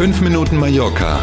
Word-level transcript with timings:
5 0.00 0.22
Minuten 0.22 0.56
Mallorca 0.56 1.20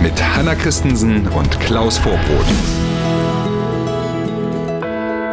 mit 0.00 0.12
Hanna 0.22 0.54
Christensen 0.54 1.26
und 1.26 1.58
Klaus 1.58 1.98
Vorbrot. 1.98 2.46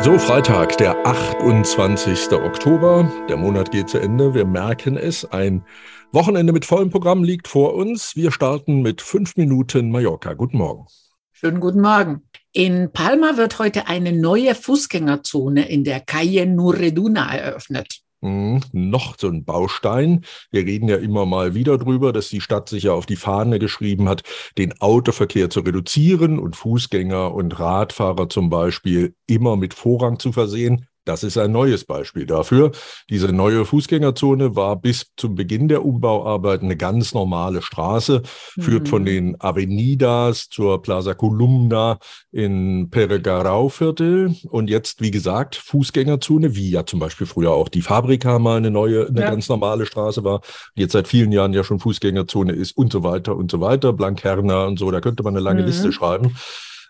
So, 0.04 0.18
Freitag, 0.18 0.80
der 0.80 0.98
28. 1.06 2.32
Oktober. 2.32 3.12
Der 3.30 3.38
Monat 3.38 3.70
geht 3.70 3.90
zu 3.90 4.00
Ende. 4.00 4.34
Wir 4.34 4.44
merken 4.44 4.98
es. 4.98 5.24
Ein 5.24 5.64
Wochenende 6.12 6.52
mit 6.52 6.66
vollem 6.66 6.90
Programm 6.90 7.24
liegt 7.24 7.48
vor 7.48 7.76
uns. 7.76 8.16
Wir 8.16 8.32
starten 8.32 8.82
mit 8.82 9.00
5 9.00 9.38
Minuten 9.38 9.92
Mallorca. 9.92 10.34
Guten 10.34 10.58
Morgen. 10.58 10.88
Schönen 11.32 11.60
guten 11.60 11.82
Morgen. 11.82 12.24
In 12.54 12.92
Palma 12.92 13.38
wird 13.38 13.60
heute 13.60 13.86
eine 13.86 14.14
neue 14.14 14.56
Fußgängerzone 14.56 15.70
in 15.70 15.84
der 15.84 16.00
Calle 16.00 16.48
Nureduna 16.48 17.36
eröffnet. 17.36 18.02
Mhm, 18.22 18.60
noch 18.74 19.16
so 19.18 19.30
ein 19.30 19.46
Baustein. 19.46 20.26
Wir 20.52 20.66
reden 20.66 20.90
ja 20.90 20.98
immer 20.98 21.26
mal 21.26 21.56
wieder 21.56 21.78
drüber, 21.78 22.12
dass 22.12 22.28
die 22.28 22.42
Stadt 22.42 22.68
sich 22.68 22.84
ja 22.84 22.92
auf 22.92 23.06
die 23.06 23.16
Fahne 23.16 23.60
geschrieben 23.60 24.10
hat, 24.10 24.24
den 24.58 24.80
Autoverkehr 24.82 25.50
zu 25.50 25.62
reduzieren 25.62 26.38
und 26.38 26.58
Fußgänger 26.58 27.34
und 27.34 27.58
Radfahrer 27.60 28.28
zum 28.28 28.50
Beispiel 28.50 29.16
immer 29.26 29.56
mit 29.56 29.74
Vorrang 29.74 30.20
zu 30.20 30.34
versehen. 30.34 30.89
Das 31.10 31.24
ist 31.24 31.40
ein 31.40 31.52
neues 31.52 31.86
Beispiel 31.86 32.28
dafür. 32.28 32.72
Diese 33.10 33.34
neue 33.34 33.66
Fußgängerzone 33.66 34.56
war 34.56 34.76
bis 34.76 35.08
zum 35.18 35.34
Beginn 35.34 35.68
der 35.68 35.84
Umbauarbeiten 35.84 36.66
eine 36.66 36.78
ganz 36.78 37.16
normale 37.16 37.64
Straße, 37.64 38.22
mhm. 38.56 38.62
führt 38.62 38.88
von 38.88 39.02
mhm. 39.02 39.06
den 39.08 39.42
Avenidas 39.42 40.50
zur 40.50 40.84
Plaza 40.84 41.16
Columna 41.16 41.98
in 42.32 42.92
Peregarau-Viertel 42.92 44.36
und 44.50 44.70
jetzt, 44.70 45.02
wie 45.02 45.10
gesagt, 45.10 45.56
Fußgängerzone, 45.56 46.56
wie 46.56 46.70
ja 46.70 46.86
zum 46.86 47.00
Beispiel 47.00 47.26
früher 47.26 47.54
auch 47.54 47.70
die 47.70 47.82
Fabrika 47.82 48.38
mal 48.38 48.58
eine 48.58 48.70
neue, 48.70 49.08
eine 49.08 49.22
ja. 49.22 49.32
ganz 49.32 49.50
normale 49.50 49.88
Straße 49.88 50.24
war, 50.24 50.42
jetzt 50.76 50.92
seit 50.92 51.08
vielen 51.08 51.32
Jahren 51.32 51.54
ja 51.54 51.64
schon 51.64 51.80
Fußgängerzone 51.80 52.54
ist 52.54 52.78
und 52.78 52.94
so 52.94 53.02
weiter 53.02 53.36
und 53.36 53.50
so 53.50 53.60
weiter, 53.62 53.94
Blankerna 53.94 54.68
und 54.68 54.78
so, 54.78 54.92
da 54.92 55.02
könnte 55.02 55.24
man 55.24 55.34
eine 55.34 55.44
lange 55.44 55.62
mhm. 55.62 55.68
Liste 55.70 55.92
schreiben. 55.92 56.36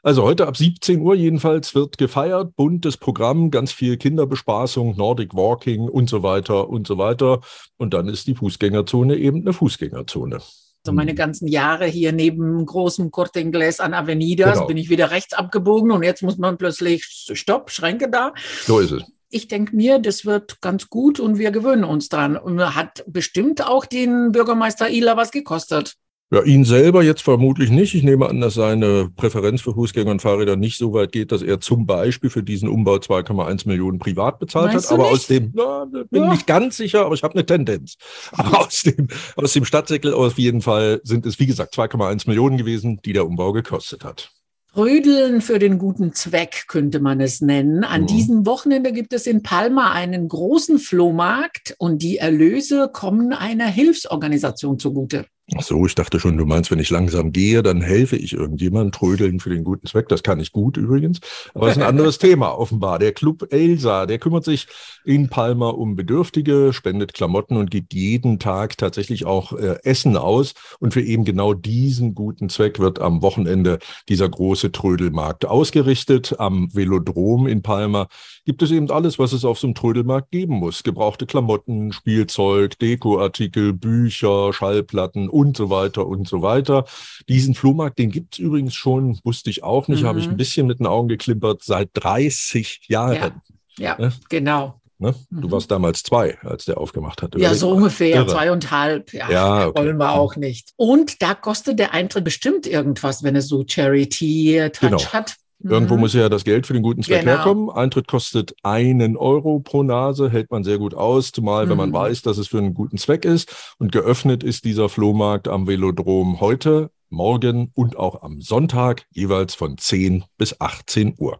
Also 0.01 0.23
heute 0.23 0.47
ab 0.47 0.55
17 0.55 1.01
Uhr 1.01 1.15
jedenfalls 1.15 1.75
wird 1.75 1.97
gefeiert, 1.97 2.55
buntes 2.55 2.97
Programm, 2.97 3.51
ganz 3.51 3.71
viel 3.71 3.97
Kinderbespaßung, 3.97 4.95
Nordic 4.95 5.33
Walking 5.33 5.89
und 5.89 6.09
so 6.09 6.23
weiter 6.23 6.69
und 6.69 6.87
so 6.87 6.97
weiter. 6.97 7.41
Und 7.77 7.93
dann 7.93 8.07
ist 8.07 8.27
die 8.27 8.35
Fußgängerzone 8.35 9.17
eben 9.17 9.41
eine 9.41 9.53
Fußgängerzone. 9.53 10.39
So 10.85 10.93
meine 10.93 11.13
ganzen 11.13 11.47
Jahre 11.49 11.85
hier 11.85 12.13
neben 12.13 12.65
großem 12.65 13.11
Corte 13.11 13.41
Inglés 13.41 13.81
an 13.81 13.93
Avenidas 13.93 14.53
genau. 14.53 14.67
bin 14.67 14.77
ich 14.77 14.89
wieder 14.89 15.11
rechts 15.11 15.33
abgebogen 15.33 15.91
und 15.91 16.03
jetzt 16.03 16.23
muss 16.23 16.37
man 16.37 16.57
plötzlich 16.57 17.03
Stopp, 17.33 17.69
Schränke 17.69 18.09
da. 18.09 18.33
So 18.65 18.79
ist 18.79 18.91
es 18.91 19.03
ich 19.29 19.47
denke 19.47 19.75
mir, 19.75 19.99
das 19.99 20.25
wird 20.25 20.61
ganz 20.61 20.89
gut 20.89 21.19
und 21.19 21.37
wir 21.37 21.51
gewöhnen 21.51 21.83
uns 21.83 22.09
dran. 22.09 22.35
Und 22.35 22.75
hat 22.75 23.03
bestimmt 23.07 23.65
auch 23.65 23.85
den 23.85 24.31
Bürgermeister 24.31 24.89
Ila 24.89 25.17
was 25.17 25.31
gekostet. 25.31 25.95
Ja, 26.31 26.43
ihn 26.43 26.63
selber 26.63 27.01
jetzt 27.01 27.23
vermutlich 27.23 27.71
nicht. 27.71 27.95
Ich 27.95 28.03
nehme 28.03 28.29
an, 28.29 28.39
dass 28.39 28.53
seine 28.53 29.09
Präferenz 29.15 29.61
für 29.61 29.73
Fußgänger 29.73 30.11
und 30.11 30.21
Fahrräder 30.21 30.57
nicht 30.57 30.77
so 30.77 30.93
weit 30.93 31.11
geht, 31.11 31.31
dass 31.31 31.41
er 31.41 31.59
zum 31.59 31.87
Beispiel 31.87 32.29
für 32.29 32.43
diesen 32.43 32.69
Umbau 32.69 32.97
2,1 32.97 33.67
Millionen 33.67 33.97
privat 33.97 34.37
bezahlt 34.37 34.73
Meinst 34.73 34.91
hat. 34.91 34.93
Aber 34.93 35.05
nicht? 35.05 35.13
aus 35.13 35.27
dem, 35.27 35.51
na, 35.55 35.85
bin 35.85 36.23
ja. 36.23 36.31
nicht 36.31 36.45
ganz 36.45 36.77
sicher, 36.77 37.05
aber 37.05 37.15
ich 37.15 37.23
habe 37.23 37.33
eine 37.33 37.47
Tendenz. 37.47 37.95
Aber 38.31 38.59
aus 38.67 38.83
dem, 38.83 39.07
aus 39.37 39.53
dem 39.53 39.65
Stadtsäckel 39.65 40.13
auf 40.13 40.37
jeden 40.37 40.61
Fall 40.61 41.01
sind 41.03 41.25
es, 41.25 41.39
wie 41.39 41.47
gesagt, 41.47 41.73
2,1 41.73 42.27
Millionen 42.27 42.57
gewesen, 42.57 42.99
die 43.03 43.13
der 43.13 43.25
Umbau 43.25 43.51
gekostet 43.51 44.03
hat. 44.03 44.31
Rödeln 44.77 45.41
für 45.41 45.57
den 45.57 45.79
guten 45.79 46.13
Zweck 46.13 46.65
könnte 46.67 46.99
man 46.99 47.21
es 47.21 47.41
nennen. 47.41 47.83
An 47.83 48.03
mhm. 48.03 48.07
diesem 48.07 48.45
Wochenende 48.45 48.91
gibt 48.93 49.13
es 49.13 49.25
in 49.25 49.41
Palma 49.41 49.93
einen 49.93 50.27
großen 50.27 50.77
Flohmarkt 50.77 51.75
und 51.79 52.03
die 52.03 52.17
Erlöse 52.17 52.87
kommen 52.93 53.33
einer 53.33 53.65
Hilfsorganisation 53.65 54.77
zugute. 54.77 55.25
Ach 55.57 55.63
so, 55.63 55.85
ich 55.85 55.95
dachte 55.95 56.19
schon, 56.19 56.37
du 56.37 56.45
meinst, 56.45 56.69
wenn 56.69 56.79
ich 56.79 56.91
langsam 56.91 57.31
gehe, 57.31 57.63
dann 57.63 57.81
helfe 57.81 58.15
ich 58.15 58.33
irgendjemand, 58.33 58.93
trödeln 58.93 59.39
für 59.39 59.49
den 59.49 59.63
guten 59.63 59.87
Zweck. 59.87 60.07
Das 60.07 60.21
kann 60.21 60.39
ich 60.39 60.51
gut 60.51 60.77
übrigens. 60.77 61.21
Aber 61.55 61.65
das 61.65 61.77
ist 61.77 61.81
ein 61.81 61.89
anderes 61.89 62.17
Thema 62.19 62.57
offenbar. 62.57 62.99
Der 62.99 63.13
Club 63.13 63.51
Elsa, 63.51 64.05
der 64.05 64.19
kümmert 64.19 64.43
sich 64.43 64.67
in 65.05 65.29
Palma 65.29 65.69
um 65.69 65.95
Bedürftige, 65.95 66.71
spendet 66.71 67.13
Klamotten 67.13 67.57
und 67.57 67.71
gibt 67.71 67.93
jeden 67.93 68.37
Tag 68.37 68.77
tatsächlich 68.77 69.25
auch 69.25 69.53
äh, 69.53 69.77
Essen 69.83 70.17
aus. 70.17 70.53
Und 70.79 70.93
für 70.93 71.01
eben 71.01 71.25
genau 71.25 71.53
diesen 71.55 72.13
guten 72.13 72.49
Zweck 72.49 72.77
wird 72.77 72.99
am 72.99 73.23
Wochenende 73.23 73.79
dieser 74.07 74.29
große 74.29 74.71
Trödelmarkt 74.71 75.45
ausgerichtet. 75.45 76.35
Am 76.37 76.73
Velodrom 76.75 77.47
in 77.47 77.63
Palma 77.63 78.07
gibt 78.45 78.61
es 78.61 78.71
eben 78.71 78.91
alles, 78.91 79.17
was 79.17 79.33
es 79.33 79.45
auf 79.45 79.57
so 79.57 79.67
einem 79.67 79.75
Trödelmarkt 79.75 80.31
geben 80.31 80.55
muss. 80.55 80.83
Gebrauchte 80.83 81.25
Klamotten, 81.25 81.91
Spielzeug, 81.91 82.77
Dekoartikel, 82.77 83.73
Bücher, 83.73 84.53
Schallplatten 84.53 85.29
und 85.39 85.57
so 85.57 85.69
weiter 85.69 86.05
und 86.05 86.27
so 86.27 86.41
weiter. 86.41 86.85
Diesen 87.27 87.55
Flohmarkt, 87.55 87.97
den 87.99 88.11
gibt 88.11 88.35
es 88.35 88.39
übrigens 88.39 88.75
schon, 88.75 89.19
wusste 89.23 89.49
ich 89.49 89.63
auch 89.63 89.87
nicht, 89.87 90.03
mhm. 90.03 90.07
habe 90.07 90.19
ich 90.19 90.27
ein 90.27 90.37
bisschen 90.37 90.67
mit 90.67 90.79
den 90.79 90.87
Augen 90.87 91.07
geklimpert, 91.07 91.63
seit 91.63 91.89
30 91.93 92.81
Jahren. 92.87 93.41
Ja, 93.77 93.95
ja 93.97 93.97
ne? 93.97 94.13
genau. 94.29 94.79
Ne? 95.01 95.15
Du 95.31 95.47
mhm. 95.47 95.51
warst 95.51 95.71
damals 95.71 96.03
zwei, 96.03 96.37
als 96.41 96.65
der 96.65 96.77
aufgemacht 96.77 97.21
hat. 97.21 97.33
Ja, 97.37 97.53
so 97.53 97.71
ungefähr, 97.71 98.17
Irre. 98.17 98.27
zweieinhalb. 98.27 99.13
Ja, 99.13 99.31
ja 99.31 99.67
okay. 99.67 99.79
wollen 99.79 99.97
wir 99.97 100.11
auch 100.11 100.35
nicht. 100.35 100.73
Und 100.75 101.21
da 101.21 101.35
kostet 101.35 101.79
der 101.79 101.93
Eintritt 101.93 102.25
bestimmt 102.25 102.67
irgendwas, 102.67 103.23
wenn 103.23 103.37
es 103.37 103.47
so 103.47 103.63
Charity-Touch 103.65 104.81
genau. 104.81 105.13
hat. 105.13 105.37
Irgendwo 105.61 105.95
mhm. 105.95 106.01
muss 106.01 106.13
ja 106.13 106.29
das 106.29 106.45
Geld 106.45 106.65
für 106.65 106.73
den 106.73 106.83
guten 106.83 107.03
Zweck 107.03 107.21
genau. 107.21 107.33
herkommen. 107.33 107.69
Eintritt 107.69 108.07
kostet 108.07 108.55
einen 108.63 109.17
Euro 109.17 109.59
pro 109.59 109.83
Nase, 109.83 110.29
hält 110.29 110.51
man 110.51 110.63
sehr 110.63 110.77
gut 110.77 110.93
aus, 110.93 111.31
zumal 111.31 111.65
mhm. 111.65 111.69
wenn 111.71 111.77
man 111.77 111.89
mhm. 111.89 111.93
weiß, 111.93 112.21
dass 112.21 112.37
es 112.37 112.47
für 112.47 112.59
einen 112.59 112.73
guten 112.73 112.97
Zweck 112.97 113.25
ist. 113.25 113.75
Und 113.77 113.91
geöffnet 113.91 114.43
ist 114.43 114.63
dieser 114.63 114.87
Flohmarkt 114.87 115.47
am 115.47 115.67
Velodrom 115.67 116.39
heute, 116.39 116.91
morgen 117.09 117.71
und 117.73 117.97
auch 117.97 118.21
am 118.21 118.39
Sonntag, 118.39 119.05
jeweils 119.11 119.55
von 119.55 119.77
10 119.77 120.23
bis 120.37 120.61
18 120.61 121.15
Uhr. 121.17 121.39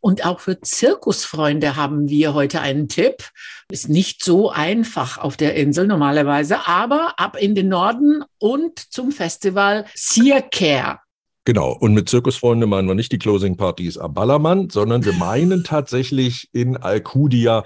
Und 0.00 0.24
auch 0.24 0.40
für 0.40 0.60
Zirkusfreunde 0.60 1.76
haben 1.76 2.08
wir 2.08 2.34
heute 2.34 2.60
einen 2.60 2.88
Tipp. 2.88 3.30
Ist 3.70 3.88
nicht 3.88 4.22
so 4.22 4.50
einfach 4.50 5.18
auf 5.18 5.36
der 5.36 5.54
Insel 5.54 5.86
normalerweise, 5.86 6.68
aber 6.68 7.18
ab 7.18 7.36
in 7.36 7.54
den 7.54 7.68
Norden 7.68 8.22
und 8.38 8.78
zum 8.78 9.10
Festival 9.10 9.86
Circare. 9.96 11.00
Genau. 11.46 11.72
Und 11.72 11.92
mit 11.92 12.08
Zirkusfreunde 12.08 12.66
meinen 12.66 12.88
wir 12.88 12.94
nicht 12.94 13.12
die 13.12 13.18
Closing 13.18 13.58
Partys 13.58 13.98
am 13.98 14.14
Ballermann, 14.14 14.70
sondern 14.70 15.04
wir 15.04 15.12
meinen 15.12 15.62
tatsächlich 15.64 16.48
in 16.52 16.78
Alcudia 16.78 17.62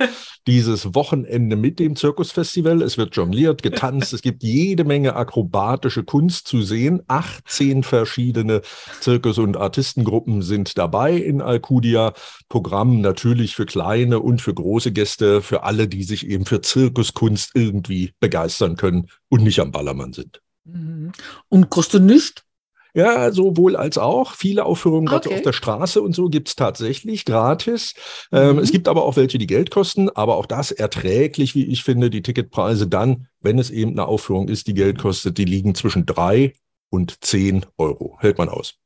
dieses 0.48 0.96
Wochenende 0.96 1.54
mit 1.54 1.78
dem 1.78 1.94
Zirkusfestival. 1.94 2.82
Es 2.82 2.98
wird 2.98 3.14
jongliert, 3.14 3.62
getanzt. 3.62 4.12
Es 4.12 4.22
gibt 4.22 4.42
jede 4.42 4.82
Menge 4.82 5.14
akrobatische 5.14 6.02
Kunst 6.02 6.48
zu 6.48 6.62
sehen. 6.62 7.02
18 7.06 7.84
verschiedene 7.84 8.62
Zirkus- 9.00 9.38
und 9.38 9.56
Artistengruppen 9.56 10.42
sind 10.42 10.76
dabei 10.76 11.12
in 11.12 11.40
Alcudia. 11.40 12.14
Programm 12.48 13.00
natürlich 13.00 13.54
für 13.54 13.66
kleine 13.66 14.18
und 14.18 14.42
für 14.42 14.54
große 14.54 14.90
Gäste, 14.90 15.40
für 15.40 15.62
alle, 15.62 15.86
die 15.86 16.02
sich 16.02 16.26
eben 16.26 16.46
für 16.46 16.62
Zirkuskunst 16.62 17.52
irgendwie 17.54 18.10
begeistern 18.18 18.74
können 18.74 19.06
und 19.28 19.44
nicht 19.44 19.60
am 19.60 19.70
Ballermann 19.70 20.12
sind. 20.12 20.40
Mhm. 20.64 21.12
Und 21.48 21.70
kostet 21.70 22.02
nicht? 22.02 22.47
Ja, 22.94 23.30
sowohl 23.32 23.76
als 23.76 23.98
auch. 23.98 24.34
Viele 24.34 24.64
Aufführungen 24.64 25.08
okay. 25.08 25.34
auf 25.34 25.42
der 25.42 25.52
Straße 25.52 26.00
und 26.02 26.14
so 26.14 26.28
gibt 26.28 26.48
es 26.48 26.56
tatsächlich 26.56 27.24
gratis. 27.24 27.94
Ähm, 28.32 28.56
mhm. 28.56 28.62
Es 28.62 28.72
gibt 28.72 28.88
aber 28.88 29.04
auch 29.04 29.16
welche, 29.16 29.38
die 29.38 29.46
Geld 29.46 29.70
kosten, 29.70 30.08
aber 30.10 30.36
auch 30.36 30.46
das 30.46 30.70
erträglich, 30.70 31.54
wie 31.54 31.66
ich 31.66 31.84
finde. 31.84 32.10
Die 32.10 32.22
Ticketpreise 32.22 32.86
dann, 32.86 33.26
wenn 33.40 33.58
es 33.58 33.70
eben 33.70 33.92
eine 33.92 34.06
Aufführung 34.06 34.48
ist, 34.48 34.66
die 34.66 34.74
Geld 34.74 34.98
kostet, 34.98 35.38
die 35.38 35.44
liegen 35.44 35.74
zwischen 35.74 36.06
drei 36.06 36.54
und 36.90 37.24
zehn 37.24 37.66
Euro. 37.76 38.16
Hält 38.20 38.38
man 38.38 38.48
aus. 38.48 38.78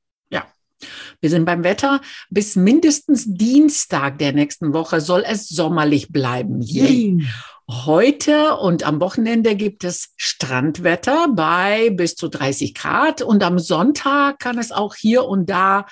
Wir 1.23 1.31
sind 1.31 1.45
beim 1.45 1.63
Wetter. 1.63 2.01
Bis 2.31 2.57
mindestens 2.57 3.25
Dienstag 3.27 4.19
der 4.19 4.33
nächsten 4.33 4.75
Woche 4.75 5.01
soll 5.01 5.25
es 5.27 5.49
sommerlich 5.49 6.11
bleiben. 6.11 6.61
Yay. 6.61 7.25
Heute 7.71 8.57
und 8.57 8.83
am 8.83 9.01
Wochenende 9.01 9.55
gibt 9.55 9.85
es 9.85 10.11
Strandwetter 10.17 11.29
bei 11.29 11.91
bis 11.91 12.17
zu 12.17 12.29
30 12.29 12.75
Grad 12.75 13.23
und 13.23 13.45
am 13.45 13.61
Sonntag 13.61 14.41
kann 14.41 14.59
es 14.59 14.73
auch 14.73 14.97
hier 14.97 15.25
und 15.25 15.49
da 15.49 15.87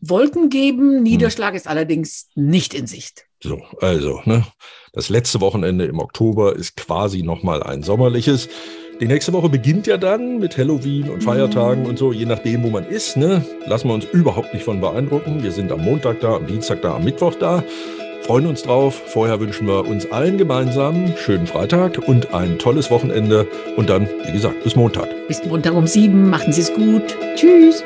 Wolken 0.00 0.50
geben. 0.50 1.02
Niederschlag 1.02 1.50
hm. 1.50 1.56
ist 1.56 1.66
allerdings 1.66 2.28
nicht 2.34 2.74
in 2.74 2.86
Sicht. 2.86 3.24
So, 3.42 3.62
also, 3.80 4.20
ne, 4.26 4.46
das 4.92 5.08
letzte 5.08 5.40
Wochenende 5.40 5.86
im 5.86 5.98
Oktober 5.98 6.54
ist 6.54 6.76
quasi 6.76 7.22
nochmal 7.22 7.62
ein 7.62 7.82
sommerliches. 7.82 8.50
Die 9.00 9.06
nächste 9.06 9.32
Woche 9.32 9.48
beginnt 9.48 9.86
ja 9.86 9.96
dann 9.96 10.38
mit 10.38 10.56
Halloween 10.56 11.10
und 11.10 11.22
Feiertagen 11.22 11.86
und 11.86 11.98
so, 11.98 12.12
je 12.12 12.26
nachdem, 12.26 12.62
wo 12.62 12.70
man 12.70 12.86
ist. 12.86 13.16
Ne? 13.16 13.44
Lassen 13.66 13.88
wir 13.88 13.94
uns 13.94 14.04
überhaupt 14.04 14.54
nicht 14.54 14.64
von 14.64 14.80
beeindrucken. 14.80 15.42
Wir 15.42 15.50
sind 15.52 15.72
am 15.72 15.82
Montag 15.82 16.20
da, 16.20 16.36
am 16.36 16.46
Dienstag 16.46 16.82
da, 16.82 16.94
am 16.94 17.04
Mittwoch 17.04 17.34
da 17.34 17.64
freuen 18.24 18.46
uns 18.46 18.62
drauf. 18.62 19.02
Vorher 19.06 19.38
wünschen 19.38 19.66
wir 19.66 19.86
uns 19.86 20.10
allen 20.10 20.38
gemeinsam 20.38 21.14
schönen 21.16 21.46
Freitag 21.46 21.98
und 22.08 22.32
ein 22.34 22.58
tolles 22.58 22.90
Wochenende. 22.90 23.46
Und 23.76 23.90
dann, 23.90 24.08
wie 24.26 24.32
gesagt, 24.32 24.64
bis 24.64 24.76
Montag. 24.76 25.08
Bis 25.28 25.44
Montag 25.44 25.74
um 25.74 25.86
sieben. 25.86 26.30
Machen 26.30 26.52
Sie 26.52 26.62
es 26.62 26.72
gut. 26.72 27.16
Tschüss. 27.36 27.84